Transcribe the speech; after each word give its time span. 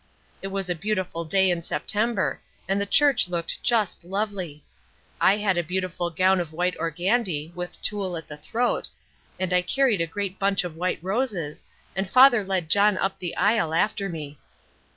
It 0.41 0.47
was 0.47 0.67
a 0.67 0.73
beautiful 0.73 1.25
day 1.25 1.51
in 1.51 1.61
September, 1.61 2.41
and 2.67 2.81
the 2.81 2.87
church 2.87 3.29
looked 3.29 3.61
just 3.61 4.03
lovely. 4.03 4.63
I 5.21 5.37
had 5.37 5.59
a 5.59 5.63
beautiful 5.63 6.09
gown 6.09 6.39
of 6.39 6.51
white 6.51 6.75
organdie 6.79 7.51
with 7.53 7.79
tulle 7.83 8.17
at 8.17 8.27
the 8.27 8.37
throat, 8.37 8.89
and 9.39 9.53
I 9.53 9.61
carried 9.61 10.01
a 10.01 10.07
great 10.07 10.39
bunch 10.39 10.63
of 10.63 10.75
white 10.75 10.97
roses, 11.03 11.65
and 11.95 12.09
Father 12.09 12.43
led 12.43 12.67
John 12.67 12.97
up 12.97 13.19
the 13.19 13.35
aisle 13.37 13.75
after 13.75 14.09
me. 14.09 14.39